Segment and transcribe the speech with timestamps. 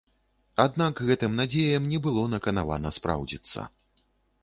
[0.63, 3.73] Аднак гэтым надзеям не было наканавана спраўдзіцца.